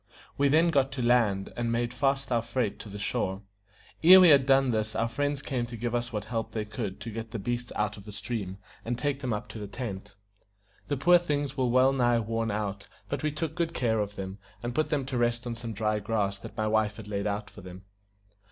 We 0.35 0.47
then 0.47 0.71
got 0.71 0.91
to 0.93 1.03
land, 1.05 1.53
and 1.55 1.71
made 1.71 1.93
fast 1.93 2.31
our 2.31 2.41
freight 2.41 2.79
to 2.79 2.89
the 2.89 2.97
shore. 2.97 3.43
Ere 4.03 4.19
we 4.19 4.29
had 4.29 4.47
done 4.47 4.71
this 4.71 4.95
our 4.95 5.07
friends 5.07 5.43
came 5.43 5.67
to 5.67 5.77
give 5.77 5.93
us 5.93 6.11
what 6.11 6.25
help 6.25 6.53
they 6.53 6.65
could 6.65 6.99
to 7.01 7.11
get 7.11 7.29
the 7.29 7.37
beasts 7.37 7.71
out 7.75 7.97
of 7.97 8.05
the 8.05 8.11
stream, 8.11 8.57
and 8.83 8.97
take 8.97 9.19
them 9.19 9.31
up 9.31 9.47
to 9.49 9.59
the 9.59 9.67
tent. 9.67 10.15
The 10.87 10.97
poor 10.97 11.19
things 11.19 11.55
were 11.55 11.67
well 11.67 11.93
nigh 11.93 12.17
worn 12.19 12.49
out; 12.49 12.87
but 13.09 13.21
we 13.21 13.31
took 13.31 13.53
good 13.53 13.75
care 13.75 13.99
of 13.99 14.15
them, 14.15 14.39
and 14.63 14.73
put 14.73 14.89
them 14.89 15.05
to 15.05 15.19
rest 15.19 15.45
on 15.45 15.53
some 15.53 15.71
dry 15.71 15.99
grass 15.99 16.39
that 16.39 16.57
my 16.57 16.65
wife 16.65 16.95
had 16.97 17.07
laid 17.07 17.27
out 17.27 17.51
for 17.51 17.61
them. 17.61 17.83